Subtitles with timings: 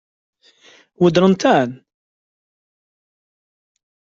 [1.01, 1.71] Weddṛent-tent?